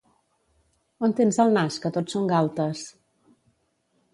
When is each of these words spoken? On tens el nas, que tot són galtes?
On 1.07 1.13
tens 1.19 1.37
el 1.45 1.53
nas, 1.57 1.77
que 1.83 1.91
tot 1.99 2.15
són 2.15 2.27
galtes? 2.33 2.83